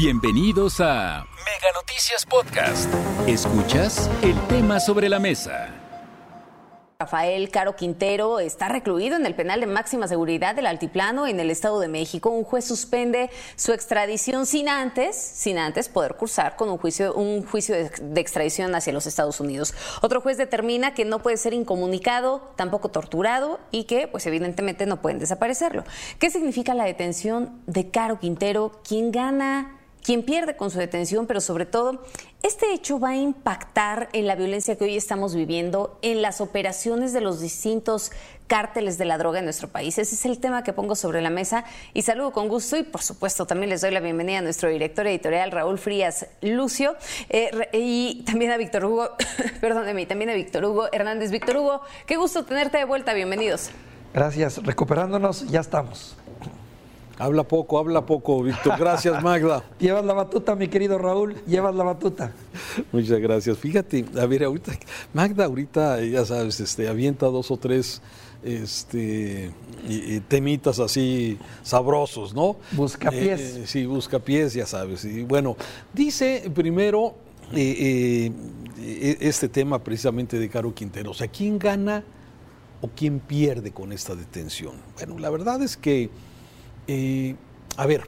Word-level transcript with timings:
Bienvenidos 0.00 0.80
a 0.80 1.26
Mega 1.44 1.72
Noticias 1.74 2.24
Podcast. 2.24 2.88
Escuchas 3.26 4.08
el 4.22 4.40
tema 4.46 4.78
sobre 4.78 5.08
la 5.08 5.18
mesa. 5.18 5.74
Rafael 7.00 7.50
Caro 7.50 7.74
Quintero 7.74 8.38
está 8.38 8.68
recluido 8.68 9.16
en 9.16 9.26
el 9.26 9.34
penal 9.34 9.58
de 9.58 9.66
máxima 9.66 10.06
seguridad 10.06 10.54
del 10.54 10.68
Altiplano 10.68 11.26
en 11.26 11.40
el 11.40 11.50
Estado 11.50 11.80
de 11.80 11.88
México. 11.88 12.30
Un 12.30 12.44
juez 12.44 12.64
suspende 12.64 13.28
su 13.56 13.72
extradición 13.72 14.46
sin 14.46 14.68
antes, 14.68 15.16
sin 15.16 15.58
antes 15.58 15.88
poder 15.88 16.14
cursar 16.14 16.54
con 16.54 16.68
un 16.68 16.78
juicio, 16.78 17.12
un 17.14 17.44
juicio 17.44 17.74
de, 17.74 18.20
extradición 18.20 18.72
hacia 18.76 18.92
los 18.92 19.08
Estados 19.08 19.40
Unidos. 19.40 19.74
Otro 20.00 20.20
juez 20.20 20.36
determina 20.36 20.94
que 20.94 21.06
no 21.06 21.22
puede 21.24 21.38
ser 21.38 21.54
incomunicado, 21.54 22.52
tampoco 22.54 22.90
torturado 22.90 23.58
y 23.72 23.84
que, 23.84 24.06
pues 24.06 24.26
evidentemente, 24.26 24.86
no 24.86 25.02
pueden 25.02 25.18
desaparecerlo. 25.18 25.82
¿Qué 26.20 26.30
significa 26.30 26.72
la 26.74 26.84
detención 26.84 27.62
de 27.66 27.90
Caro 27.90 28.20
Quintero? 28.20 28.80
¿Quién 28.84 29.10
gana? 29.10 29.77
Quien 30.08 30.22
pierde 30.22 30.56
con 30.56 30.70
su 30.70 30.78
detención, 30.78 31.26
pero 31.26 31.42
sobre 31.42 31.66
todo, 31.66 32.02
este 32.42 32.72
hecho 32.72 32.98
va 32.98 33.10
a 33.10 33.16
impactar 33.16 34.08
en 34.14 34.26
la 34.26 34.36
violencia 34.36 34.74
que 34.78 34.84
hoy 34.84 34.96
estamos 34.96 35.34
viviendo, 35.34 35.98
en 36.00 36.22
las 36.22 36.40
operaciones 36.40 37.12
de 37.12 37.20
los 37.20 37.42
distintos 37.42 38.10
cárteles 38.46 38.96
de 38.96 39.04
la 39.04 39.18
droga 39.18 39.40
en 39.40 39.44
nuestro 39.44 39.68
país. 39.68 39.98
Ese 39.98 40.14
es 40.14 40.24
el 40.24 40.38
tema 40.38 40.64
que 40.64 40.72
pongo 40.72 40.96
sobre 40.96 41.20
la 41.20 41.28
mesa 41.28 41.64
y 41.92 42.00
saludo 42.00 42.32
con 42.32 42.48
gusto 42.48 42.78
y 42.78 42.84
por 42.84 43.02
supuesto 43.02 43.44
también 43.44 43.68
les 43.68 43.82
doy 43.82 43.90
la 43.90 44.00
bienvenida 44.00 44.38
a 44.38 44.40
nuestro 44.40 44.70
director 44.70 45.06
editorial 45.06 45.50
Raúl 45.50 45.78
Frías 45.78 46.26
Lucio 46.40 46.96
eh, 47.28 47.68
y 47.74 48.22
también 48.24 48.50
a 48.50 48.56
Víctor 48.56 48.86
Hugo, 48.86 49.10
perdóneme, 49.60 50.06
también 50.06 50.30
a 50.30 50.32
Víctor 50.32 50.64
Hugo 50.64 50.88
Hernández. 50.90 51.30
Víctor 51.30 51.58
Hugo, 51.58 51.82
qué 52.06 52.16
gusto 52.16 52.46
tenerte 52.46 52.78
de 52.78 52.84
vuelta, 52.84 53.12
bienvenidos. 53.12 53.72
Gracias, 54.14 54.56
recuperándonos, 54.64 55.46
ya 55.48 55.60
estamos. 55.60 56.16
Habla 57.18 57.42
poco, 57.42 57.78
habla 57.78 58.06
poco, 58.06 58.42
Víctor. 58.42 58.78
Gracias, 58.78 59.22
Magda. 59.24 59.64
Llevas 59.80 60.04
la 60.04 60.14
batuta, 60.14 60.54
mi 60.54 60.68
querido 60.68 60.98
Raúl, 60.98 61.34
llevas 61.46 61.74
la 61.74 61.84
batuta. 61.84 62.32
Muchas 62.92 63.18
gracias. 63.18 63.58
Fíjate, 63.58 64.04
a 64.20 64.26
ver, 64.26 64.44
ahorita, 64.44 64.72
Magda 65.12 65.46
ahorita, 65.46 66.00
ya 66.04 66.24
sabes, 66.24 66.60
este, 66.60 66.88
avienta 66.88 67.26
dos 67.26 67.50
o 67.50 67.56
tres 67.56 68.00
este, 68.42 69.50
temitas 70.28 70.78
así 70.78 71.38
sabrosos, 71.62 72.34
¿no? 72.34 72.56
Busca 72.72 73.10
pies. 73.10 73.40
Eh, 73.40 73.66
sí, 73.66 73.84
busca 73.86 74.20
pies, 74.20 74.54
ya 74.54 74.66
sabes. 74.66 75.04
Y 75.04 75.24
bueno, 75.24 75.56
dice 75.92 76.50
primero 76.54 77.16
eh, 77.52 78.30
eh, 78.78 79.16
este 79.20 79.48
tema 79.48 79.82
precisamente 79.82 80.38
de 80.38 80.48
Caro 80.48 80.72
Quintero. 80.72 81.10
O 81.10 81.14
sea, 81.14 81.26
¿quién 81.26 81.58
gana 81.58 82.04
o 82.80 82.88
quién 82.88 83.18
pierde 83.18 83.72
con 83.72 83.92
esta 83.92 84.14
detención? 84.14 84.74
Bueno, 84.96 85.18
la 85.18 85.30
verdad 85.30 85.60
es 85.62 85.76
que 85.76 86.10
eh, 86.88 87.36
a 87.76 87.86
ver, 87.86 88.02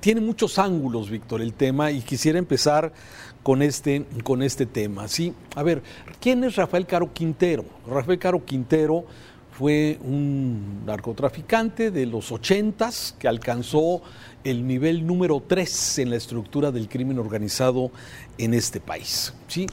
tiene 0.00 0.20
muchos 0.20 0.58
ángulos, 0.58 1.10
Víctor, 1.10 1.40
el 1.40 1.54
tema, 1.54 1.90
y 1.90 2.02
quisiera 2.02 2.38
empezar 2.38 2.92
con 3.42 3.62
este, 3.62 4.04
con 4.24 4.42
este 4.42 4.66
tema. 4.66 5.08
Sí, 5.08 5.32
a 5.54 5.62
ver, 5.62 5.82
¿quién 6.20 6.44
es 6.44 6.56
Rafael 6.56 6.86
Caro 6.86 7.12
Quintero? 7.12 7.64
Rafael 7.86 8.18
Caro 8.18 8.44
Quintero 8.44 9.04
fue 9.52 9.98
un 10.02 10.84
narcotraficante 10.86 11.90
de 11.90 12.06
los 12.06 12.32
ochentas 12.32 13.14
que 13.18 13.28
alcanzó 13.28 14.02
el 14.42 14.66
nivel 14.66 15.06
número 15.06 15.42
3 15.46 15.98
en 15.98 16.10
la 16.10 16.16
estructura 16.16 16.70
del 16.70 16.88
crimen 16.88 17.18
organizado 17.18 17.90
en 18.38 18.54
este 18.54 18.80
país. 18.80 19.34
¿sí? 19.48 19.66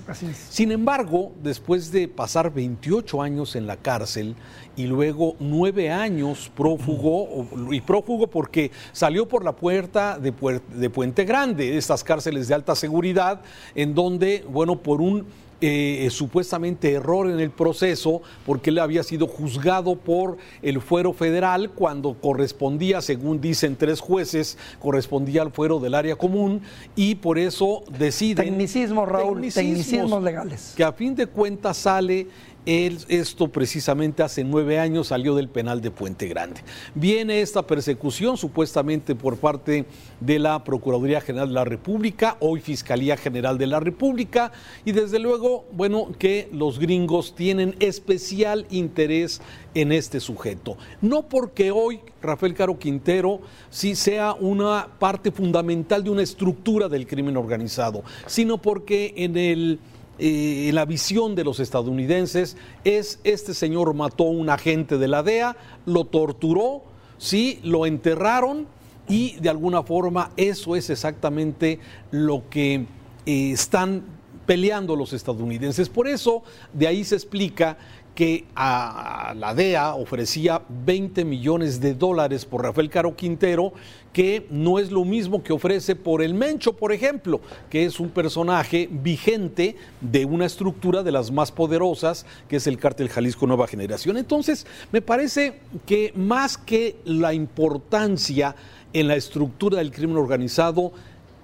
Sin 0.50 0.72
embargo, 0.72 1.32
después 1.42 1.92
de 1.92 2.08
pasar 2.08 2.54
28 2.54 3.22
años 3.22 3.56
en 3.56 3.66
la 3.66 3.78
cárcel 3.78 4.36
y 4.76 4.88
luego 4.88 5.36
nueve 5.40 5.90
años 5.90 6.52
prófugo, 6.56 7.48
y 7.72 7.80
prófugo 7.82 8.28
porque 8.28 8.72
salió 8.92 9.28
por 9.28 9.46
la 9.46 9.56
puerta 9.56 10.20
de, 10.20 10.34
de 10.76 10.90
Puente 10.90 11.24
Grande, 11.24 11.78
estas 11.78 12.04
cárceles 12.04 12.48
de 12.48 12.56
alta 12.56 12.76
seguridad, 12.76 13.42
en 13.74 13.96
donde, 13.96 14.44
bueno, 14.50 14.82
por 14.82 15.02
un 15.02 15.26
eh, 15.62 16.08
supuestamente 16.12 16.92
error 16.94 17.30
en 17.30 17.40
el 17.40 17.50
proceso 17.50 18.22
porque 18.46 18.70
él 18.70 18.80
había 18.80 19.04
sido 19.04 19.28
juzgado 19.28 19.96
por 19.96 20.38
el 20.62 20.82
fuero 20.82 21.14
federal 21.14 21.72
cuando 21.72 22.14
correspondía, 22.14 23.02
según 23.02 23.42
dicen 23.42 23.76
tres 23.76 24.00
jueces, 24.00 24.58
correspondía 24.80 25.42
al 25.42 25.52
fuero 25.52 25.80
del 25.80 25.96
área 25.96 26.16
común 26.16 26.62
y 26.96 27.16
por 27.16 27.40
eso 27.40 27.84
deciden... 27.98 28.46
Tecnicismo, 28.46 29.06
Raúl, 29.06 29.42
tecnicismos 29.52 30.24
legales. 30.24 30.74
Que 30.76 30.84
a 30.84 30.92
fin 30.94 31.16
de 31.16 31.26
cuentas 31.26 31.78
sale 31.78 32.28
esto 32.68 33.48
precisamente 33.48 34.24
hace 34.24 34.44
nueve 34.44 34.78
años 34.78 35.08
salió 35.08 35.36
del 35.36 35.48
penal 35.48 35.80
de 35.80 35.90
Puente 35.90 36.28
Grande. 36.28 36.62
Viene 36.96 37.42
esta 37.42 37.66
persecución 37.66 38.36
supuestamente 38.36 39.16
por 39.16 39.38
parte 39.38 39.86
de 40.20 40.40
la 40.40 40.64
Procuraduría 40.66 41.22
General 41.22 41.48
de 41.48 41.54
la 41.54 41.64
República, 41.64 42.36
hoy 42.42 42.60
Fiscalía 42.60 43.16
General 43.16 43.58
de 43.58 43.68
la 43.68 43.80
República, 43.80 44.52
y 44.84 44.92
desde 44.92 45.18
luego, 45.18 45.66
bueno, 45.72 46.10
que 46.20 46.50
los 46.52 46.78
gringos 46.78 47.36
tienen 47.36 47.74
especial 47.80 48.66
interés 48.70 49.42
en 49.74 49.94
este 49.94 50.20
sujeto. 50.20 50.76
No 51.02 51.30
porque 51.30 51.72
hoy 51.72 52.02
Rafael 52.22 52.54
Caro 52.54 52.78
Quintero 52.78 53.40
sí 53.70 53.96
sea 53.96 54.34
una 54.34 54.90
parte 55.00 55.32
fundamental 55.32 56.04
de 56.04 56.10
una 56.10 56.24
estructura 56.24 56.90
del 56.90 57.08
crimen 57.08 57.38
organizado, 57.38 58.04
sino 58.26 58.58
porque 58.58 59.14
en 59.16 59.38
el 59.38 59.80
eh, 60.20 60.72
la 60.74 60.86
visión 60.86 61.36
de 61.36 61.44
los 61.44 61.60
estadounidenses 61.60 62.58
es 62.84 63.20
este 63.24 63.54
señor 63.54 63.94
mató 63.94 64.26
a 64.26 64.32
un 64.32 64.50
agente 64.50 64.98
de 64.98 65.08
la 65.08 65.24
DEA, 65.24 65.56
lo 65.86 66.06
torturó, 66.06 66.84
sí, 67.18 67.60
lo 67.64 67.86
enterraron 67.86 68.68
y 69.08 69.36
de 69.40 69.50
alguna 69.50 69.84
forma 69.84 70.32
eso 70.36 70.76
es 70.76 70.90
exactamente 70.90 71.80
lo 72.12 72.50
que 72.50 72.86
eh, 73.26 73.52
están 73.52 74.04
peleando 74.48 74.96
los 74.96 75.14
estadounidenses. 75.14 75.90
Por 75.90 76.08
eso 76.08 76.42
de 76.74 76.88
ahí 76.88 77.04
se 77.04 77.14
explica 77.14 77.78
que 78.18 78.46
a 78.56 79.36
la 79.38 79.54
DEA 79.54 79.94
ofrecía 79.94 80.64
20 80.68 81.24
millones 81.24 81.80
de 81.80 81.94
dólares 81.94 82.46
por 82.46 82.64
Rafael 82.64 82.90
Caro 82.90 83.16
Quintero, 83.16 83.74
que 84.12 84.48
no 84.50 84.80
es 84.80 84.90
lo 84.90 85.06
mismo 85.06 85.44
que 85.44 85.54
ofrece 85.54 85.96
por 85.96 86.24
el 86.24 86.34
Mencho, 86.34 86.74
por 86.74 86.92
ejemplo, 86.92 87.42
que 87.70 87.86
es 87.86 88.00
un 88.00 88.10
personaje 88.10 88.90
vigente 88.92 89.76
de 90.02 90.26
una 90.26 90.48
estructura 90.48 91.04
de 91.04 91.12
las 91.12 91.30
más 91.30 91.52
poderosas, 91.52 92.26
que 92.50 92.56
es 92.56 92.66
el 92.66 92.80
cártel 92.80 93.10
Jalisco 93.10 93.46
Nueva 93.46 93.68
Generación. 93.68 94.18
Entonces, 94.18 94.66
me 94.92 95.04
parece 95.04 95.60
que 95.86 96.12
más 96.16 96.58
que 96.58 96.96
la 97.06 97.36
importancia 97.36 98.56
en 98.94 99.08
la 99.08 99.16
estructura 99.16 99.78
del 99.78 99.92
crimen 99.92 100.18
organizado, 100.18 100.92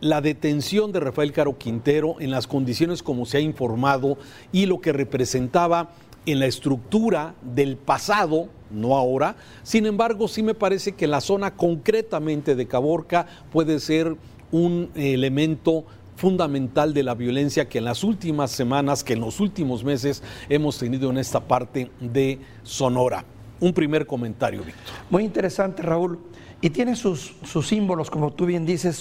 la 0.03 0.19
detención 0.19 0.91
de 0.91 0.99
Rafael 0.99 1.31
Caro 1.31 1.57
Quintero 1.57 2.17
en 2.19 2.29
las 2.29 2.45
condiciones 2.45 3.01
como 3.01 3.25
se 3.25 3.37
ha 3.37 3.39
informado 3.39 4.17
y 4.51 4.65
lo 4.65 4.81
que 4.81 4.91
representaba 4.91 5.91
en 6.25 6.39
la 6.39 6.45
estructura 6.45 7.35
del 7.41 7.77
pasado, 7.77 8.49
no 8.69 8.97
ahora. 8.97 9.37
Sin 9.63 9.85
embargo, 9.85 10.27
sí 10.27 10.43
me 10.43 10.55
parece 10.55 10.91
que 10.91 11.07
la 11.07 11.21
zona 11.21 11.55
concretamente 11.55 12.55
de 12.55 12.67
Caborca 12.67 13.27
puede 13.51 13.79
ser 13.79 14.17
un 14.51 14.89
elemento 14.95 15.85
fundamental 16.17 16.93
de 16.93 17.03
la 17.03 17.15
violencia 17.15 17.69
que 17.69 17.77
en 17.77 17.85
las 17.85 18.03
últimas 18.03 18.51
semanas, 18.51 19.05
que 19.05 19.13
en 19.13 19.21
los 19.21 19.39
últimos 19.39 19.85
meses 19.85 20.21
hemos 20.49 20.77
tenido 20.77 21.11
en 21.11 21.17
esta 21.17 21.39
parte 21.39 21.89
de 22.01 22.39
Sonora. 22.63 23.23
Un 23.61 23.71
primer 23.73 24.05
comentario, 24.05 24.63
Víctor. 24.63 24.93
Muy 25.09 25.23
interesante, 25.23 25.81
Raúl. 25.81 26.19
Y 26.63 26.69
tiene 26.69 26.95
sus, 26.95 27.35
símbolos, 27.65 28.09
como 28.09 28.31
tú 28.31 28.45
bien 28.45 28.65
dices, 28.65 28.95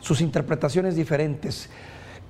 sus 0.00 0.20
interpretaciones 0.20 0.96
diferentes. 0.96 1.70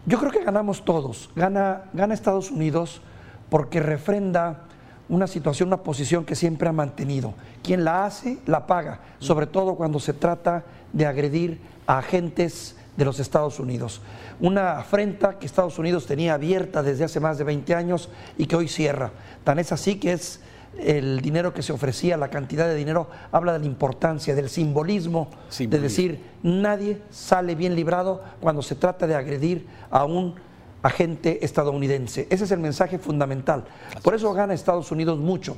Yo 0.07 0.19
creo 0.19 0.31
que 0.33 0.45
ganamos 0.45 0.85
todos. 0.85 1.31
Gana, 1.35 1.85
gana 1.93 2.15
Estados 2.15 2.51
Unidos 2.51 3.01
porque 3.49 3.81
refrenda 3.81 4.65
una 5.09 5.27
situación, 5.27 5.69
una 5.69 5.83
posición 5.83 6.25
que 6.25 6.37
siempre 6.37 6.69
ha 6.69 6.73
mantenido. 6.73 7.35
Quien 7.63 7.85
la 7.85 8.07
hace, 8.07 8.39
la 8.47 8.67
paga, 8.67 9.01
sobre 9.19 9.47
todo 9.47 9.75
cuando 9.75 9.99
se 9.99 10.13
trata 10.13 10.65
de 10.93 11.07
agredir 11.07 11.61
a 11.87 11.99
agentes 11.99 12.77
de 12.97 13.05
los 13.05 13.19
Estados 13.19 13.59
Unidos. 13.59 14.01
Una 14.41 14.79
afrenta 14.79 15.39
que 15.39 15.47
Estados 15.47 15.79
Unidos 15.79 16.07
tenía 16.07 16.35
abierta 16.35 16.83
desde 16.83 17.05
hace 17.05 17.19
más 17.19 17.39
de 17.39 17.45
20 17.45 17.75
años 17.75 18.09
y 18.39 18.47
que 18.47 18.57
hoy 18.57 18.69
cierra. 18.69 19.11
Tan 19.43 19.59
es 19.59 19.73
así 19.73 19.99
que 19.99 20.13
es 20.13 20.41
el 20.79 21.21
dinero 21.21 21.53
que 21.53 21.63
se 21.63 21.73
ofrecía, 21.73 22.17
la 22.17 22.29
cantidad 22.29 22.67
de 22.67 22.75
dinero, 22.75 23.09
habla 23.33 23.53
de 23.53 23.61
la 23.61 23.67
importancia, 23.67 24.35
del 24.35 24.49
simbolismo, 24.49 25.29
de 25.59 25.79
decir, 25.79 26.25
nadie 26.43 27.03
sale 27.11 27.55
bien 27.55 27.75
librado 27.75 28.23
cuando 28.41 28.63
se 28.63 28.75
trata 28.75 29.07
de 29.07 29.15
agredir 29.15 29.67
a 29.91 30.05
un 30.05 30.35
agente 30.83 31.45
estadounidense. 31.45 32.27
Ese 32.31 32.45
es 32.45 32.51
el 32.51 32.61
mensaje 32.61 32.99
fundamental. 32.99 33.65
Por 34.03 34.15
eso 34.15 34.33
gana 34.33 34.55
Estados 34.55 34.91
Unidos 34.91 35.19
mucho. 35.19 35.57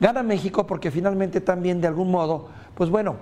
Gana 0.00 0.22
México 0.22 0.66
porque 0.66 0.90
finalmente 0.90 1.40
también 1.40 1.80
de 1.80 1.88
algún 1.88 2.10
modo, 2.10 2.48
pues 2.74 2.90
bueno, 2.90 3.16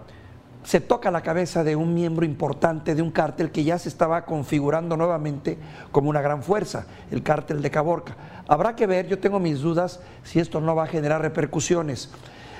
se 0.64 0.80
toca 0.80 1.10
la 1.10 1.22
cabeza 1.22 1.64
de 1.64 1.76
un 1.76 1.94
miembro 1.94 2.24
importante 2.24 2.94
de 2.94 3.02
un 3.02 3.10
cártel 3.10 3.50
que 3.50 3.64
ya 3.64 3.78
se 3.78 3.88
estaba 3.88 4.24
configurando 4.24 4.96
nuevamente 4.96 5.58
como 5.90 6.08
una 6.08 6.20
gran 6.20 6.42
fuerza, 6.42 6.86
el 7.10 7.22
cártel 7.22 7.62
de 7.62 7.70
Caborca. 7.70 8.16
Habrá 8.46 8.76
que 8.76 8.86
ver, 8.86 9.08
yo 9.08 9.18
tengo 9.18 9.40
mis 9.40 9.60
dudas 9.60 10.00
si 10.22 10.38
esto 10.38 10.60
no 10.60 10.74
va 10.74 10.84
a 10.84 10.88
generar 10.88 11.20
repercusiones. 11.22 12.10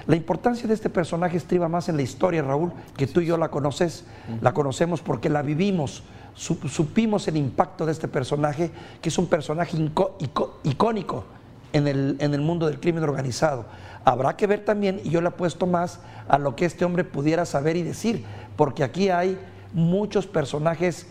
La 0.06 0.16
importancia 0.16 0.66
de 0.66 0.74
este 0.74 0.90
personaje 0.90 1.36
estriba 1.36 1.68
más 1.68 1.88
en 1.88 1.96
la 1.96 2.02
historia, 2.02 2.42
Raúl, 2.42 2.72
que 2.96 3.06
tú 3.06 3.20
y 3.20 3.26
yo 3.26 3.36
la 3.36 3.50
conoces, 3.50 4.04
la 4.40 4.52
conocemos 4.52 5.00
porque 5.00 5.28
la 5.28 5.42
vivimos, 5.42 6.02
supimos 6.34 7.28
el 7.28 7.36
impacto 7.36 7.86
de 7.86 7.92
este 7.92 8.08
personaje, 8.08 8.72
que 9.00 9.10
es 9.10 9.18
un 9.18 9.26
personaje 9.26 9.76
icónico 10.64 11.24
en 11.72 11.86
el, 11.88 12.16
en 12.20 12.34
el 12.34 12.40
mundo 12.40 12.66
del 12.66 12.80
crimen 12.80 13.02
organizado. 13.02 13.66
Habrá 14.04 14.36
que 14.36 14.46
ver 14.46 14.64
también, 14.64 15.00
y 15.04 15.10
yo 15.10 15.20
le 15.20 15.28
apuesto 15.28 15.66
más 15.66 16.00
a 16.28 16.38
lo 16.38 16.56
que 16.56 16.64
este 16.64 16.84
hombre 16.84 17.04
pudiera 17.04 17.44
saber 17.44 17.76
y 17.76 17.82
decir, 17.82 18.24
porque 18.56 18.84
aquí 18.84 19.10
hay 19.10 19.38
muchos 19.72 20.26
personajes 20.26 21.06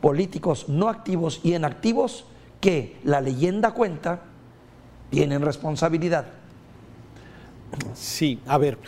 políticos 0.00 0.68
no 0.68 0.88
activos 0.88 1.40
y 1.42 1.54
inactivos 1.54 2.26
que 2.60 2.98
la 3.04 3.20
leyenda 3.20 3.72
cuenta 3.72 4.20
tienen 5.10 5.42
responsabilidad. 5.42 6.26
Sí, 7.94 8.40
a 8.46 8.58
ver, 8.58 8.78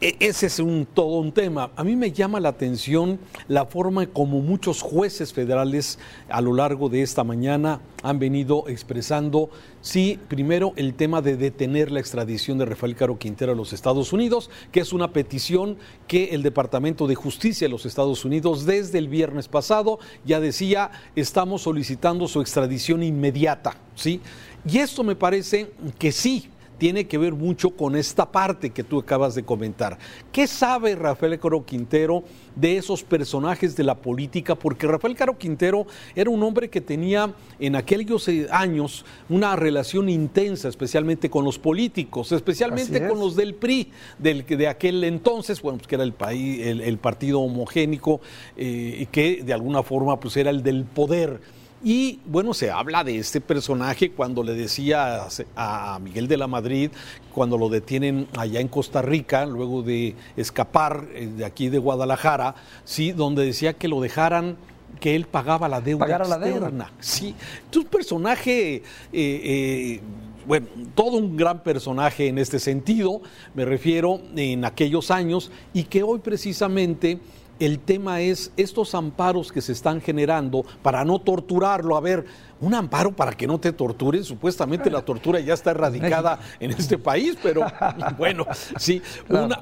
ese 0.00 0.46
es 0.46 0.58
un, 0.58 0.86
todo 0.86 1.18
un 1.18 1.30
tema. 1.30 1.70
A 1.76 1.84
mí 1.84 1.94
me 1.94 2.10
llama 2.10 2.40
la 2.40 2.48
atención 2.48 3.18
la 3.48 3.66
forma 3.66 4.06
como 4.06 4.40
muchos 4.40 4.80
jueces 4.80 5.34
federales 5.34 5.98
a 6.30 6.40
lo 6.40 6.54
largo 6.54 6.88
de 6.88 7.02
esta 7.02 7.22
mañana 7.22 7.80
han 8.02 8.18
venido 8.18 8.64
expresando, 8.68 9.50
sí, 9.82 10.18
primero 10.28 10.72
el 10.76 10.94
tema 10.94 11.20
de 11.20 11.36
detener 11.36 11.90
la 11.90 12.00
extradición 12.00 12.56
de 12.56 12.64
Rafael 12.64 12.96
Caro 12.96 13.18
Quintero 13.18 13.52
a 13.52 13.54
los 13.54 13.74
Estados 13.74 14.14
Unidos, 14.14 14.48
que 14.72 14.80
es 14.80 14.94
una 14.94 15.12
petición 15.12 15.76
que 16.06 16.30
el 16.30 16.42
Departamento 16.42 17.06
de 17.06 17.14
Justicia 17.14 17.66
de 17.66 17.72
los 17.72 17.84
Estados 17.84 18.24
Unidos 18.24 18.64
desde 18.64 18.98
el 18.98 19.08
viernes 19.08 19.48
pasado 19.48 19.98
ya 20.24 20.40
decía, 20.40 20.90
estamos 21.14 21.62
solicitando 21.62 22.26
su 22.26 22.40
extradición 22.40 23.02
inmediata, 23.02 23.76
¿sí? 23.94 24.20
Y 24.64 24.78
esto 24.78 25.04
me 25.04 25.16
parece 25.16 25.72
que 25.98 26.12
sí, 26.12 26.48
tiene 26.80 27.06
que 27.06 27.18
ver 27.18 27.34
mucho 27.34 27.70
con 27.70 27.94
esta 27.94 28.32
parte 28.32 28.70
que 28.70 28.82
tú 28.82 28.98
acabas 28.98 29.34
de 29.34 29.42
comentar. 29.42 29.98
¿Qué 30.32 30.46
sabe 30.46 30.96
Rafael 30.96 31.38
Caro 31.38 31.62
Quintero 31.66 32.24
de 32.56 32.78
esos 32.78 33.04
personajes 33.04 33.76
de 33.76 33.84
la 33.84 33.96
política? 33.96 34.54
Porque 34.54 34.86
Rafael 34.86 35.14
Caro 35.14 35.36
Quintero 35.36 35.86
era 36.16 36.30
un 36.30 36.42
hombre 36.42 36.70
que 36.70 36.80
tenía 36.80 37.34
en 37.58 37.76
aquellos 37.76 38.26
eh, 38.28 38.46
años 38.50 39.04
una 39.28 39.56
relación 39.56 40.08
intensa, 40.08 40.68
especialmente 40.68 41.28
con 41.28 41.44
los 41.44 41.58
políticos, 41.58 42.32
especialmente 42.32 43.06
con 43.06 43.20
los 43.20 43.36
del 43.36 43.54
PRI, 43.54 43.92
del, 44.18 44.46
de 44.46 44.66
aquel 44.66 45.04
entonces, 45.04 45.60
bueno, 45.60 45.76
pues 45.76 45.86
que 45.86 45.96
era 45.96 46.04
el, 46.04 46.14
país, 46.14 46.66
el, 46.66 46.96
partido 46.96 47.40
homogénico 47.40 48.22
eh, 48.56 49.00
y 49.00 49.06
que 49.06 49.42
de 49.42 49.52
alguna 49.52 49.82
forma 49.82 50.18
pues 50.18 50.34
era 50.38 50.48
el 50.48 50.62
del 50.62 50.84
poder. 50.84 51.59
Y 51.82 52.20
bueno, 52.26 52.52
se 52.52 52.70
habla 52.70 53.04
de 53.04 53.18
este 53.18 53.40
personaje 53.40 54.10
cuando 54.10 54.42
le 54.42 54.52
decía 54.52 55.26
a 55.56 55.98
Miguel 55.98 56.28
de 56.28 56.36
la 56.36 56.46
Madrid, 56.46 56.90
cuando 57.32 57.56
lo 57.56 57.70
detienen 57.70 58.28
allá 58.36 58.60
en 58.60 58.68
Costa 58.68 59.00
Rica, 59.00 59.46
luego 59.46 59.82
de 59.82 60.14
escapar 60.36 61.06
eh, 61.14 61.26
de 61.26 61.44
aquí 61.44 61.70
de 61.70 61.78
Guadalajara, 61.78 62.54
sí, 62.84 63.12
donde 63.12 63.46
decía 63.46 63.72
que 63.72 63.88
lo 63.88 64.00
dejaran 64.00 64.58
que 65.00 65.16
él 65.16 65.24
pagaba 65.26 65.68
la 65.68 65.80
deuda 65.80 66.04
externa. 66.06 66.38
La 66.38 66.38
deuda. 66.38 66.92
Sí, 67.00 67.34
un 67.74 67.84
personaje, 67.84 68.74
eh, 68.76 68.82
eh, 69.12 70.00
bueno, 70.46 70.66
todo 70.94 71.16
un 71.16 71.34
gran 71.36 71.62
personaje 71.62 72.28
en 72.28 72.36
este 72.38 72.58
sentido, 72.58 73.22
me 73.54 73.64
refiero 73.64 74.20
en 74.36 74.66
aquellos 74.66 75.10
años, 75.10 75.50
y 75.72 75.84
que 75.84 76.02
hoy 76.02 76.18
precisamente 76.18 77.20
el 77.60 77.78
tema 77.78 78.22
es 78.22 78.52
estos 78.56 78.94
amparos 78.94 79.52
que 79.52 79.60
se 79.60 79.72
están 79.72 80.00
generando 80.00 80.64
para 80.82 81.04
no 81.04 81.20
torturarlo. 81.20 81.96
A 81.96 82.00
ver, 82.00 82.24
un 82.60 82.74
amparo 82.74 83.12
para 83.12 83.32
que 83.32 83.46
no 83.46 83.58
te 83.58 83.72
torturen. 83.72 84.24
Supuestamente 84.24 84.90
la 84.90 85.02
tortura 85.02 85.40
ya 85.40 85.54
está 85.54 85.70
erradicada 85.70 86.38
en 86.58 86.70
este 86.70 86.98
país, 86.98 87.36
pero 87.42 87.62
bueno, 88.18 88.46
sí, 88.78 89.02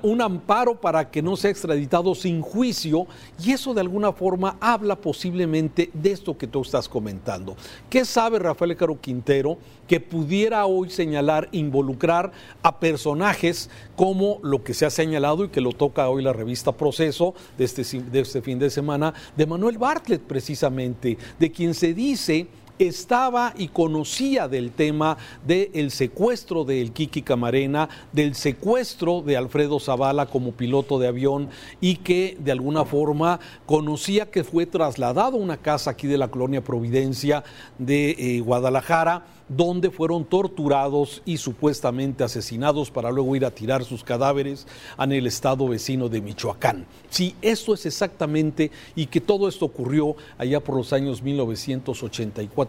un 0.03 0.21
amparo 0.21 0.81
para 0.81 1.11
que 1.11 1.23
no 1.23 1.37
sea 1.37 1.51
extraditado 1.51 2.15
sin 2.15 2.43
juicio 2.43 3.07
y 3.43 3.53
eso 3.53 3.75
de 3.75 3.81
alguna 3.81 4.13
forma 4.13 4.57
habla 4.61 4.97
posiblemente 4.97 5.91
de 5.93 6.13
esto 6.13 6.37
que 6.37 6.47
tú 6.47 6.63
estás 6.63 6.89
comentando. 6.89 7.57
¿Qué 7.89 8.05
sabe 8.05 8.39
Rafael 8.39 8.77
Caro 8.77 9.01
Quintero 9.01 9.59
que 9.87 10.01
pudiera 10.01 10.67
hoy 10.67 10.91
señalar, 10.91 11.49
involucrar 11.51 12.31
a 12.63 12.79
personajes 12.79 13.71
como 13.97 14.39
lo 14.43 14.63
que 14.63 14.75
se 14.75 14.85
ha 14.85 14.91
señalado 14.91 15.45
y 15.45 15.49
que 15.49 15.63
lo 15.63 15.73
toca 15.73 16.09
hoy 16.09 16.23
la 16.23 16.33
revista 16.33 16.73
Proceso 16.73 17.35
de 17.57 17.65
este, 17.65 17.83
de 18.03 18.21
este 18.21 18.43
fin 18.43 18.59
de 18.59 18.71
semana, 18.71 19.15
de 19.37 19.47
Manuel 19.47 19.79
Bartlett 19.79 20.23
precisamente, 20.23 21.17
de 21.39 21.51
quien 21.51 21.75
se 21.75 21.95
dice 21.95 22.47
estaba 22.79 23.55
y 23.57 23.69
conocía 23.69 24.49
del 24.49 24.73
tema 24.73 25.17
del 25.47 25.91
secuestro 25.91 26.65
del 26.65 26.93
Kiki 26.93 27.23
Camarena, 27.23 27.89
del 28.13 28.35
secuestro 28.35 29.23
de 29.23 29.37
Alfredo 29.37 29.81
Zavala 29.81 30.27
como 30.27 30.53
piloto 30.53 30.99
de 30.99 31.09
avión 31.09 31.49
y 31.81 31.97
que 31.97 32.37
de 32.41 32.53
alguna 32.53 32.85
forma 32.85 33.41
conocía 33.67 34.31
que 34.31 34.45
fue 34.45 34.67
trasladado 34.67 35.37
a 35.37 35.41
una 35.41 35.57
casa 35.57 35.91
aquí 35.91 36.07
de 36.07 36.19
la 36.19 36.29
colonia 36.29 36.63
Providencia 36.63 37.45
de 37.79 38.11
eh, 38.11 38.41
Guadalajara 38.41 39.25
donde 39.49 39.91
fueron 39.91 40.25
torturados 40.25 41.23
y 41.25 41.39
supuestamente 41.39 42.23
asesinados 42.23 42.91
para 42.91 43.11
luego 43.11 43.35
ir 43.35 43.45
a 43.45 43.51
tirar 43.51 43.85
sus 43.85 44.05
cadáveres 44.05 44.67
en 44.99 45.13
el 45.13 45.27
estado 45.27 45.67
vecino 45.69 46.09
de 46.09 46.21
Michoacán. 46.21 46.87
Sí, 47.09 47.35
eso 47.41 47.75
es 47.75 47.87
exactamente, 47.87 48.71
y 48.95 49.07
que 49.07 49.21
todo 49.21 49.49
esto 49.49 49.65
ocurrió 49.65 50.17
allá 50.37 50.61
por 50.61 50.77
los 50.77 50.93
años 50.93 51.23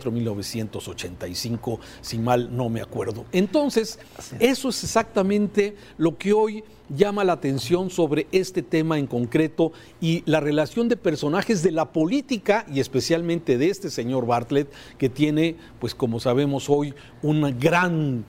1984-1985, 0.08 1.80
si 2.02 2.20
mal 2.20 2.56
no 2.56 2.70
me 2.70 2.82
acuerdo. 2.82 3.26
Entonces, 3.32 4.00
eso 4.40 4.70
es 4.70 4.84
exactamente 4.84 5.76
lo 5.98 6.18
que 6.18 6.34
hoy 6.34 6.64
llama 6.90 7.24
la 7.24 7.34
atención 7.34 7.90
sobre 7.90 8.28
este 8.32 8.64
tema 8.64 8.98
en 8.98 9.08
concreto 9.08 9.72
y 10.02 10.24
la 10.26 10.40
relación 10.40 10.90
de 10.90 10.98
personajes 10.98 11.62
de 11.62 11.72
la 11.72 11.92
política 11.92 12.66
y 12.72 12.80
especialmente 12.80 13.58
de 13.58 13.70
este 13.70 13.90
señor 13.90 14.26
Bartlett 14.26 14.72
que 14.98 15.10
tiene, 15.10 15.56
pues 15.80 15.94
como 15.96 16.20
sabemos 16.20 16.70
hoy, 16.70 16.94
un 17.22 17.58
gran 17.60 18.26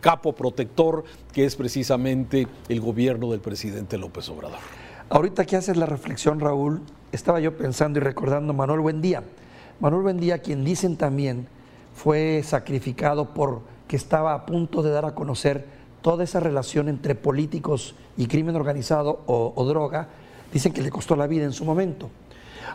capo 0.00 0.34
protector 0.34 1.04
que 1.32 1.44
es 1.44 1.56
precisamente 1.56 2.48
el 2.68 2.80
gobierno 2.80 3.30
del 3.30 3.40
presidente 3.40 3.98
López 3.98 4.28
Obrador. 4.28 4.58
Ahorita 5.10 5.46
que 5.46 5.56
haces 5.56 5.76
la 5.76 5.86
reflexión, 5.86 6.38
Raúl, 6.40 6.82
estaba 7.12 7.40
yo 7.40 7.56
pensando 7.56 7.98
y 7.98 8.02
recordando 8.02 8.52
Manuel 8.52 8.80
Buendía. 8.80 9.22
Manuel 9.80 10.02
Buendía, 10.02 10.38
quien 10.38 10.64
dicen 10.64 10.96
también 10.96 11.46
fue 11.94 12.42
sacrificado 12.44 13.32
por 13.32 13.62
que 13.86 13.96
estaba 13.96 14.34
a 14.34 14.44
punto 14.44 14.82
de 14.82 14.90
dar 14.90 15.04
a 15.04 15.14
conocer 15.14 15.66
toda 16.02 16.24
esa 16.24 16.40
relación 16.40 16.88
entre 16.88 17.14
políticos 17.14 17.94
y 18.16 18.26
crimen 18.26 18.56
organizado 18.56 19.22
o, 19.26 19.64
droga, 19.64 20.08
dicen 20.52 20.72
que 20.72 20.82
le 20.82 20.90
costó 20.90 21.14
la 21.14 21.28
vida 21.28 21.44
en 21.44 21.52
su 21.52 21.64
momento. 21.64 22.10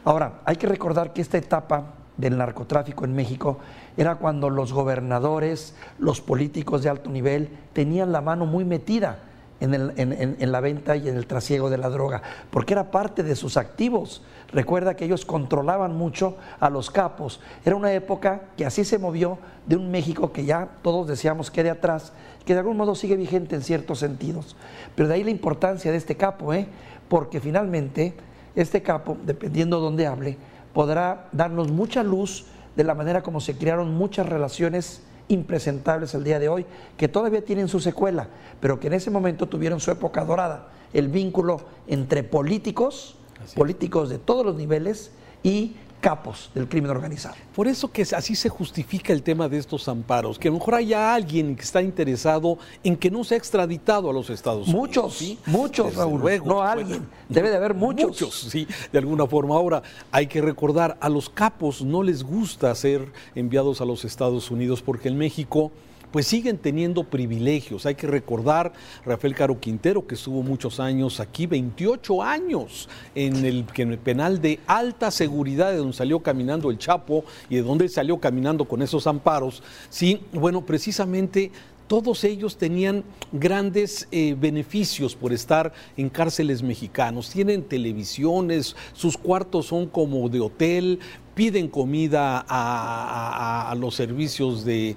Ahora, 0.05 0.41
hay 0.45 0.55
que 0.55 0.67
recordar 0.67 1.11
que 1.11 1.21
esta 1.21 1.37
etapa 1.37 1.93
del 2.17 2.37
narcotráfico 2.37 3.03
en 3.05 3.13
México 3.13 3.59
era 3.97 4.15
cuando 4.15 4.49
los 4.49 4.71
gobernadores, 4.71 5.75
los 5.99 6.21
políticos 6.21 6.83
de 6.83 6.89
alto 6.89 7.09
nivel 7.09 7.49
tenían 7.73 8.11
la 8.11 8.21
mano 8.21 8.45
muy 8.45 8.63
metida 8.63 9.19
en, 9.59 10.51
la 10.51 10.59
venta 10.59 10.95
y 10.95 11.07
en 11.07 11.15
el 11.15 11.25
trasiego 11.25 11.69
de 11.69 11.77
la 11.77 11.89
droga, 11.89 12.21
porque 12.51 12.73
era 12.73 12.91
parte 12.91 13.23
de 13.23 13.35
sus 13.35 13.57
activos. 13.57 14.21
Recuerda 14.51 14.95
que 14.95 15.05
ellos 15.05 15.25
controlaban 15.25 15.95
mucho 15.95 16.37
a 16.59 16.69
los 16.69 16.91
capos. 16.91 17.39
Era 17.65 17.75
una 17.75 17.93
época 17.93 18.41
que 18.57 18.65
así 18.65 18.83
se 18.83 18.99
movió 18.99 19.39
de 19.65 19.77
un 19.77 19.89
México 19.89 20.31
que 20.31 20.45
ya 20.45 20.67
todos 20.81 21.07
decíamos 21.07 21.49
quede 21.49 21.69
atrás, 21.69 22.13
que 22.45 22.53
de 22.53 22.59
algún 22.59 22.77
modo 22.77 22.93
sigue 22.95 23.15
vigente 23.15 23.55
en 23.55 23.61
ciertos 23.61 23.99
sentidos. 23.99 24.55
Pero 24.95 25.07
de 25.07 25.15
ahí 25.15 25.23
la 25.23 25.31
importancia 25.31 25.91
de 25.91 25.97
este 25.97 26.17
capo, 26.17 26.53
¿eh? 26.53 26.67
porque 27.07 27.39
finalmente 27.39 28.13
este 28.55 28.81
capo, 28.81 29.17
dependiendo 29.25 29.77
de 29.77 29.83
dónde 29.83 30.07
hable, 30.07 30.37
podrá 30.73 31.29
darnos 31.31 31.71
mucha 31.71 32.03
luz 32.03 32.45
de 32.75 32.83
la 32.83 32.95
manera 32.95 33.21
como 33.21 33.39
se 33.39 33.57
crearon 33.57 33.95
muchas 33.95 34.27
relaciones 34.27 35.03
impresentables 35.27 36.13
el 36.13 36.23
día 36.23 36.39
de 36.39 36.49
hoy, 36.49 36.65
que 36.97 37.07
todavía 37.07 37.43
tienen 37.43 37.67
su 37.67 37.79
secuela, 37.79 38.27
pero 38.59 38.79
que 38.79 38.87
en 38.87 38.93
ese 38.93 39.09
momento 39.09 39.47
tuvieron 39.47 39.79
su 39.79 39.91
época 39.91 40.25
dorada, 40.25 40.69
el 40.93 41.07
vínculo 41.07 41.61
entre 41.87 42.23
políticos, 42.23 43.15
políticos 43.55 44.09
de 44.09 44.19
todos 44.19 44.45
los 44.45 44.55
niveles 44.55 45.11
y 45.41 45.75
capos 46.03 46.51
del 46.53 46.67
crimen 46.67 46.91
organizado. 46.91 47.35
Por 47.55 47.65
eso 47.65 47.89
que 47.89 48.01
así 48.01 48.35
se 48.35 48.49
justifica 48.49 49.13
el 49.13 49.23
tema 49.23 49.47
de 49.47 49.57
estos 49.57 49.87
amparos, 49.87 50.37
que 50.37 50.49
a 50.49 50.51
lo 50.51 50.57
mejor 50.57 50.75
haya 50.75 51.15
alguien 51.15 51.55
que 51.55 51.61
está 51.61 51.81
interesado 51.81 52.57
en 52.83 52.97
que 52.97 53.09
no 53.09 53.23
sea 53.23 53.37
extraditado 53.37 54.09
a 54.09 54.13
los 54.13 54.29
Estados 54.29 54.67
Unidos. 54.67 54.75
Muchos, 54.75 55.37
muchos, 55.45 55.95
Raúl, 55.95 56.21
no 56.45 56.61
alguien, 56.61 57.07
debe 57.29 57.49
de 57.49 57.55
haber 57.55 57.73
muchos. 57.73 58.09
Muchos, 58.09 58.35
sí, 58.35 58.67
de 58.91 58.99
alguna 58.99 59.25
forma. 59.27 59.55
Ahora, 59.55 59.81
hay 60.11 60.27
que 60.27 60.41
recordar, 60.41 60.97
a 60.99 61.07
los 61.07 61.29
capos 61.29 61.81
no 61.81 62.03
les 62.03 62.21
gusta 62.21 62.75
ser 62.75 63.09
enviados 63.33 63.79
a 63.79 63.85
los 63.85 64.03
Estados 64.03 64.51
Unidos 64.51 64.81
porque 64.81 65.07
en 65.07 65.17
México 65.17 65.71
pues 66.13 66.27
siguen 66.27 66.59
teniendo 66.59 67.03
privilegios. 67.03 67.87
Hay 67.87 67.95
que 67.95 68.05
recordar 68.05 68.71
Rafael 69.03 69.33
Caro 69.33 69.59
Quintero, 69.59 70.05
que 70.05 70.13
estuvo 70.13 70.43
muchos 70.43 70.79
años 70.79 71.19
aquí, 71.19 71.47
28 71.47 72.21
años 72.21 72.87
en 73.15 73.43
el, 73.43 73.63
penal 73.97 74.39
de 74.39 74.59
alta 74.67 75.09
seguridad, 75.09 75.71
de 75.71 75.77
donde 75.77 75.93
salió 75.93 76.19
caminando 76.19 76.69
el 76.69 76.77
Chapo 76.77 77.25
y 77.49 77.55
de 77.55 77.63
donde 77.63 77.89
salió 77.89 78.19
caminando 78.19 78.65
con 78.65 78.83
esos 78.83 79.07
amparos. 79.07 79.63
Sí, 79.89 80.21
bueno, 80.31 80.63
precisamente 80.63 81.51
todos 81.87 82.23
ellos 82.23 82.57
tenían 82.57 83.03
grandes 83.31 84.07
eh, 84.11 84.35
beneficios 84.39 85.15
por 85.15 85.33
estar 85.33 85.73
en 85.97 86.09
cárceles 86.09 86.63
mexicanos. 86.63 87.29
Tienen 87.29 87.63
televisiones, 87.63 88.75
sus 88.93 89.17
cuartos 89.17 89.65
son 89.65 89.87
como 89.87 90.29
de 90.29 90.39
hotel, 90.39 90.99
piden 91.35 91.67
comida 91.67 92.45
a, 92.47 93.73
los 93.77 93.95
servicios 93.95 94.63
de, 94.63 94.95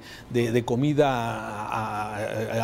comida 0.64 1.08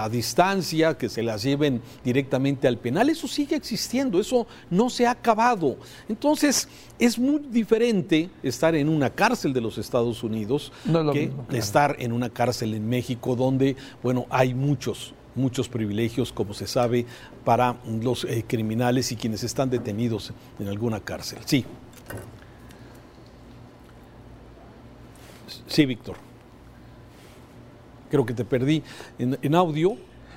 a, 0.05 0.09
distancia, 0.11 0.97
que 0.97 1.09
se 1.09 1.23
las 1.23 1.43
lleven 1.43 1.81
directamente 2.05 2.69
al 2.69 2.79
penal. 2.79 3.09
Eso 3.09 3.27
sigue 3.27 3.57
existiendo, 3.57 4.21
eso 4.21 4.47
no 4.71 4.91
se 4.91 5.07
ha 5.07 5.13
acabado. 5.13 5.77
Entonces, 6.09 6.69
es 6.99 7.19
muy 7.19 7.41
diferente 7.51 8.31
estar 8.43 8.75
en 8.75 8.89
una 8.89 9.11
cárcel 9.11 9.53
de 9.53 9.61
los 9.61 9.79
Estados 9.79 10.23
Unidos 10.23 10.73
que 11.13 11.33
estar 11.53 11.97
en 11.99 12.13
una 12.13 12.31
cárcel 12.31 12.75
en 12.75 12.89
México, 12.89 13.37
donde, 13.37 13.77
bueno, 14.03 14.27
hay 14.31 14.55
muchos, 14.55 15.15
muchos 15.35 15.69
privilegios, 15.69 16.33
como 16.33 16.53
se 16.53 16.67
sabe, 16.67 17.07
para 17.45 17.77
los 18.03 18.25
eh, 18.25 18.45
criminales 18.47 19.11
y 19.13 19.17
quienes 19.17 19.43
están 19.45 19.71
detenidos 19.71 20.33
en 20.59 20.69
alguna 20.69 21.01
cárcel. 21.01 21.39
Sí. 21.45 21.65
Sí, 25.67 25.87
Víctor. 25.87 26.17
Creo 28.11 28.27
que 28.27 28.35
te 28.35 28.45
perdí 28.45 28.83
en, 29.19 29.55
audio. 29.55 29.97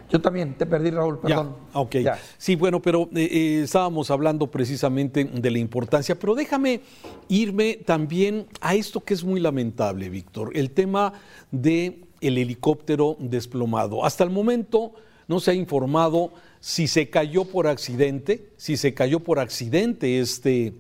Yo 0.10 0.22
también 0.22 0.54
te 0.54 0.66
perdí, 0.66 0.92
Raúl, 0.92 1.20
perdón. 1.20 1.56
ok. 1.74 1.96
Sí, 2.38 2.56
bueno, 2.56 2.82
pero 2.82 3.10
eh, 3.16 3.28
eh, 3.30 3.62
estábamos 3.64 4.12
hablando 4.12 4.48
precisamente 4.48 5.26
de 5.26 5.52
la 5.52 5.60
importancia, 5.60 6.18
pero 6.18 6.36
déjame 6.36 6.82
irme 7.28 7.80
también 7.86 8.48
a 8.62 8.76
esto 8.76 9.02
que 9.02 9.14
es 9.14 9.24
muy 9.24 9.42
lamentable, 9.42 10.10
Víctor, 10.10 10.52
el 10.56 10.72
tema 10.72 11.14
de 11.52 12.06
el 12.22 12.38
helicóptero 12.38 13.18
desplomado. 13.20 14.06
Hasta 14.06 14.24
el 14.24 14.30
momento 14.30 14.94
no 15.28 15.40
se 15.40 15.52
ha 15.52 15.54
informado 15.54 16.32
si 16.60 16.88
se 16.88 17.10
cayó 17.10 17.46
por 17.46 17.68
accidente, 17.68 18.50
si 18.58 18.78
se 18.78 18.94
cayó 18.94 19.20
por 19.20 19.40
accidente 19.40 20.20
este 20.20 20.74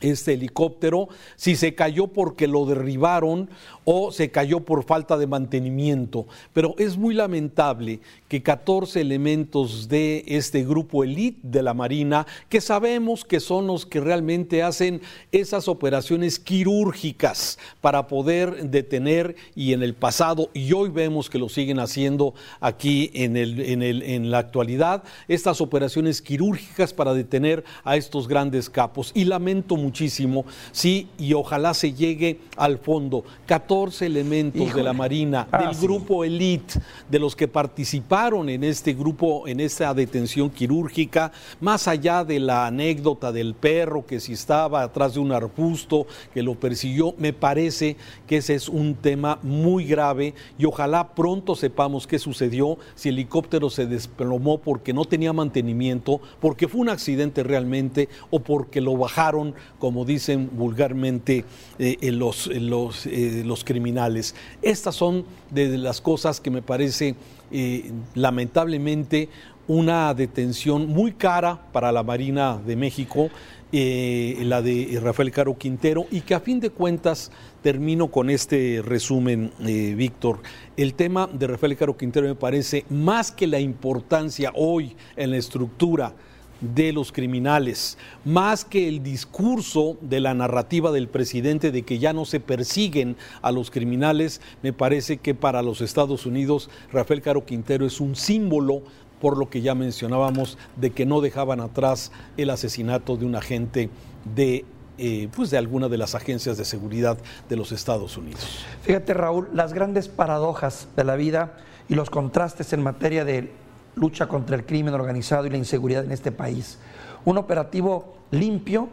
este 0.00 0.34
helicóptero, 0.34 1.08
si 1.36 1.56
se 1.56 1.74
cayó 1.74 2.08
porque 2.08 2.46
lo 2.46 2.66
derribaron 2.66 3.48
o 3.84 4.12
se 4.12 4.30
cayó 4.30 4.60
por 4.60 4.84
falta 4.84 5.16
de 5.16 5.26
mantenimiento. 5.26 6.26
Pero 6.52 6.74
es 6.76 6.98
muy 6.98 7.14
lamentable 7.14 8.00
que 8.28 8.42
14 8.42 9.00
elementos 9.00 9.88
de 9.88 10.24
este 10.26 10.64
grupo 10.64 11.04
elite 11.04 11.38
de 11.42 11.62
la 11.62 11.72
Marina, 11.72 12.26
que 12.48 12.60
sabemos 12.60 13.24
que 13.24 13.40
son 13.40 13.66
los 13.68 13.86
que 13.86 14.00
realmente 14.00 14.62
hacen 14.62 15.00
esas 15.32 15.68
operaciones 15.68 16.38
quirúrgicas 16.38 17.58
para 17.80 18.06
poder 18.08 18.68
detener 18.68 19.36
y 19.54 19.72
en 19.72 19.82
el 19.82 19.94
pasado, 19.94 20.50
y 20.52 20.72
hoy 20.72 20.90
vemos 20.90 21.30
que 21.30 21.38
lo 21.38 21.48
siguen 21.48 21.78
haciendo 21.78 22.34
aquí 22.60 23.10
en, 23.14 23.36
el, 23.36 23.60
en, 23.60 23.82
el, 23.82 24.02
en 24.02 24.30
la 24.30 24.38
actualidad, 24.38 25.04
estas 25.28 25.60
operaciones 25.60 26.20
quirúrgicas 26.20 26.92
para 26.92 27.14
detener 27.14 27.64
a 27.84 27.96
estos 27.96 28.28
grandes 28.28 28.68
capos. 28.68 29.12
Y 29.14 29.24
lamento 29.24 29.76
muchísimo, 29.86 30.44
sí, 30.72 31.08
y 31.16 31.32
ojalá 31.32 31.72
se 31.72 31.92
llegue 31.92 32.40
al 32.56 32.78
fondo. 32.78 33.24
14 33.46 34.06
elementos 34.06 34.74
de 34.74 34.82
la 34.82 34.92
Marina, 34.92 35.46
ah, 35.52 35.62
del 35.62 35.76
grupo 35.76 36.24
elite, 36.24 36.80
de 37.08 37.18
los 37.20 37.36
que 37.36 37.46
participaron 37.46 38.48
en 38.48 38.64
este 38.64 38.94
grupo, 38.94 39.46
en 39.46 39.60
esta 39.60 39.94
detención 39.94 40.50
quirúrgica, 40.50 41.30
más 41.60 41.86
allá 41.86 42.24
de 42.24 42.40
la 42.40 42.66
anécdota 42.66 43.30
del 43.30 43.54
perro 43.54 44.04
que 44.04 44.18
si 44.18 44.32
estaba 44.32 44.82
atrás 44.82 45.14
de 45.14 45.20
un 45.20 45.30
arbusto 45.30 46.06
que 46.34 46.42
lo 46.42 46.54
persiguió, 46.54 47.14
me 47.18 47.32
parece 47.32 47.96
que 48.26 48.38
ese 48.38 48.54
es 48.54 48.68
un 48.68 48.94
tema 48.94 49.38
muy 49.42 49.84
grave 49.84 50.34
y 50.58 50.64
ojalá 50.64 51.14
pronto 51.14 51.54
sepamos 51.54 52.06
qué 52.06 52.18
sucedió, 52.18 52.78
si 52.96 53.10
el 53.10 53.16
helicóptero 53.16 53.70
se 53.70 53.86
desplomó 53.86 54.58
porque 54.58 54.92
no 54.92 55.04
tenía 55.04 55.32
mantenimiento, 55.32 56.20
porque 56.40 56.68
fue 56.68 56.80
un 56.80 56.88
accidente 56.88 57.42
realmente 57.42 58.08
o 58.30 58.40
porque 58.40 58.80
lo 58.80 58.96
bajaron 58.96 59.54
como 59.78 60.04
dicen 60.04 60.50
vulgarmente 60.52 61.44
eh, 61.78 62.10
los, 62.12 62.46
los, 62.46 63.06
eh, 63.06 63.42
los, 63.44 63.64
criminales. 63.64 64.34
Estas 64.62 64.94
son 64.94 65.24
de 65.50 65.76
las 65.78 66.00
cosas 66.00 66.40
que 66.40 66.50
me 66.50 66.62
parece 66.62 67.14
eh, 67.50 67.90
lamentablemente 68.14 69.28
una 69.68 70.14
detención 70.14 70.86
muy 70.86 71.12
cara 71.12 71.60
para 71.72 71.90
la 71.90 72.02
Marina 72.02 72.60
de 72.64 72.76
México, 72.76 73.30
la 73.72 74.62
de 74.62 74.98
Rafael 75.02 75.32
Caro 75.32 75.58
Quintero, 75.58 76.06
y 76.12 76.20
que 76.20 76.34
a 76.34 76.40
fin 76.40 76.60
de 76.60 76.70
cuentas 76.70 77.32
termino 77.62 78.06
con 78.06 78.30
este 78.30 78.80
resumen, 78.80 79.50
Víctor. 79.58 80.38
El 80.76 80.94
tema 80.94 81.28
de 81.30 81.48
Rafael 81.48 81.76
Caro 81.76 81.96
Quintero 81.96 82.28
me 82.28 82.36
parece 82.36 82.84
más 82.88 83.32
que 83.32 83.48
la 83.48 83.58
importancia 83.58 84.52
hoy 84.54 84.94
en 85.16 85.32
la 85.32 85.36
estructura 85.36 86.14
de 86.60 86.92
los 86.92 87.12
criminales, 87.12 87.98
más 88.24 88.64
que 88.64 88.88
el 88.88 89.02
discurso 89.02 89.96
de 90.00 90.20
la 90.20 90.34
narrativa 90.34 90.90
del 90.90 91.08
presidente 91.08 91.70
de 91.70 91.82
que 91.82 91.98
ya 91.98 92.12
no 92.12 92.24
se 92.24 92.40
persiguen 92.40 93.16
a 93.42 93.52
los 93.52 93.70
criminales, 93.70 94.40
me 94.62 94.72
parece 94.72 95.18
que 95.18 95.34
para 95.34 95.62
los 95.62 95.80
Estados 95.80 96.26
Unidos 96.26 96.70
Rafael 96.92 97.22
Caro 97.22 97.44
Quintero 97.44 97.86
es 97.86 98.00
un 98.00 98.16
símbolo 98.16 98.82
por 99.20 99.38
lo 99.38 99.48
que 99.48 99.62
ya 99.62 99.74
mencionábamos 99.74 100.58
de 100.76 100.90
que 100.90 101.06
no 101.06 101.20
dejaban 101.20 101.60
atrás 101.60 102.12
el 102.36 102.50
asesinato 102.50 103.16
de 103.16 103.24
un 103.24 103.34
agente 103.34 103.90
de 104.34 104.64
eh, 104.98 105.28
pues 105.36 105.50
de 105.50 105.58
alguna 105.58 105.88
de 105.88 105.98
las 105.98 106.14
agencias 106.14 106.56
de 106.56 106.64
seguridad 106.64 107.18
de 107.50 107.56
los 107.56 107.70
Estados 107.70 108.16
Unidos. 108.16 108.64
Fíjate 108.82 109.12
Raúl, 109.12 109.48
las 109.52 109.74
grandes 109.74 110.08
paradojas 110.08 110.88
de 110.96 111.04
la 111.04 111.16
vida 111.16 111.58
y 111.88 111.94
los 111.94 112.08
contrastes 112.08 112.72
en 112.72 112.82
materia 112.82 113.26
de 113.26 113.52
lucha 113.96 114.28
contra 114.28 114.54
el 114.54 114.64
crimen 114.64 114.94
organizado 114.94 115.46
y 115.46 115.50
la 115.50 115.56
inseguridad 115.56 116.04
en 116.04 116.12
este 116.12 116.30
país. 116.30 116.78
Un 117.24 117.38
operativo 117.38 118.14
limpio, 118.30 118.88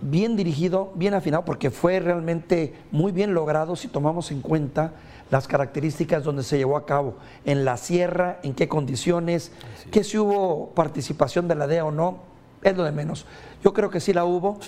bien 0.00 0.36
dirigido, 0.36 0.92
bien 0.94 1.14
afinado, 1.14 1.44
porque 1.44 1.70
fue 1.70 1.98
realmente 1.98 2.74
muy 2.92 3.10
bien 3.10 3.34
logrado 3.34 3.74
si 3.74 3.88
tomamos 3.88 4.30
en 4.30 4.40
cuenta 4.42 4.92
las 5.30 5.48
características 5.48 6.22
donde 6.22 6.42
se 6.42 6.58
llevó 6.58 6.76
a 6.76 6.84
cabo, 6.84 7.16
en 7.44 7.64
la 7.64 7.76
sierra, 7.78 8.38
en 8.42 8.54
qué 8.54 8.68
condiciones, 8.68 9.50
que 9.90 10.04
si 10.04 10.18
hubo 10.18 10.70
participación 10.74 11.48
de 11.48 11.54
la 11.54 11.66
DEA 11.66 11.86
o 11.86 11.90
no, 11.90 12.18
es 12.62 12.76
lo 12.76 12.84
de 12.84 12.92
menos. 12.92 13.26
Yo 13.62 13.72
creo 13.72 13.90
que 13.90 14.00
sí 14.00 14.12
la 14.12 14.24
hubo, 14.26 14.58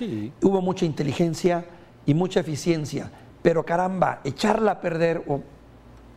hubo 0.43 0.63
mucha 0.63 0.87
inteligencia 0.87 1.67
y 2.07 2.15
mucha 2.15 2.41
eficiencia, 2.41 3.11
pero 3.43 3.65
caramba, 3.65 4.21
echarla 4.25 4.73
a 4.73 4.81
perder 4.81 5.23
o 5.29 5.43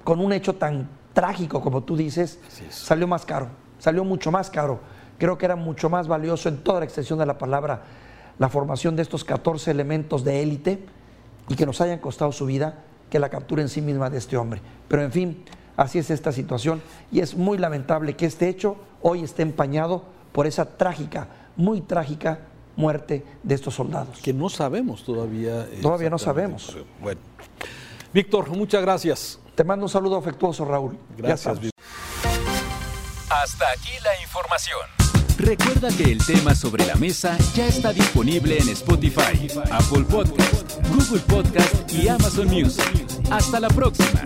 con 0.03 0.19
un 0.21 0.31
hecho 0.31 0.55
tan 0.55 0.87
trágico, 1.19 1.59
como 1.59 1.83
tú 1.83 1.97
dices, 1.97 2.39
salió 2.69 3.05
más 3.05 3.25
caro, 3.25 3.49
salió 3.77 4.05
mucho 4.05 4.31
más 4.31 4.49
caro. 4.49 4.79
Creo 5.17 5.37
que 5.37 5.43
era 5.43 5.57
mucho 5.57 5.89
más 5.89 6.07
valioso 6.07 6.47
en 6.47 6.63
toda 6.63 6.79
la 6.79 6.85
extensión 6.85 7.19
de 7.19 7.25
la 7.25 7.37
palabra 7.37 7.83
la 8.37 8.47
formación 8.47 8.95
de 8.95 9.01
estos 9.01 9.25
14 9.25 9.69
elementos 9.69 10.23
de 10.23 10.41
élite 10.41 10.79
y 11.49 11.55
que 11.55 11.65
nos 11.65 11.81
hayan 11.81 11.99
costado 11.99 12.31
su 12.31 12.45
vida 12.45 12.85
que 13.09 13.19
la 13.19 13.27
captura 13.27 13.61
en 13.61 13.67
sí 13.67 13.81
misma 13.81 14.09
de 14.09 14.17
este 14.17 14.37
hombre. 14.37 14.61
Pero 14.87 15.01
en 15.01 15.11
fin, 15.11 15.43
así 15.75 15.99
es 15.99 16.09
esta 16.09 16.31
situación 16.31 16.81
y 17.11 17.19
es 17.19 17.35
muy 17.35 17.57
lamentable 17.57 18.15
que 18.15 18.25
este 18.25 18.47
hecho 18.47 18.77
hoy 19.01 19.21
esté 19.21 19.41
empañado 19.41 20.05
por 20.31 20.47
esa 20.47 20.77
trágica, 20.77 21.27
muy 21.57 21.81
trágica 21.81 22.39
muerte 22.77 23.25
de 23.43 23.55
estos 23.55 23.75
soldados. 23.75 24.21
Que 24.21 24.31
no 24.31 24.47
sabemos 24.47 25.03
todavía. 25.03 25.67
Todavía 25.81 26.09
no 26.09 26.17
sabemos. 26.17 26.77
Bueno. 27.01 27.19
Víctor, 28.13 28.49
muchas 28.51 28.81
gracias. 28.81 29.39
Te 29.59 29.65
mando 29.65 29.87
un 29.87 29.89
saludo 29.89 30.15
afectuoso, 30.15 30.63
Raúl. 30.63 30.97
Gracias. 31.17 31.59
Hasta 33.29 33.69
aquí 33.71 33.91
la 34.01 34.21
información. 34.21 34.79
Recuerda 35.37 35.89
que 35.97 36.13
el 36.13 36.25
tema 36.25 36.55
sobre 36.55 36.85
la 36.85 36.95
mesa 36.95 37.37
ya 37.53 37.67
está 37.67 37.91
disponible 37.91 38.57
en 38.57 38.69
Spotify, 38.69 39.49
Apple 39.69 40.05
Podcast, 40.09 40.79
Google 40.87 41.19
Podcast 41.27 41.91
y 41.91 42.07
Amazon 42.07 42.47
Music. 42.47 43.05
Hasta 43.29 43.59
la 43.59 43.67
próxima. 43.67 44.21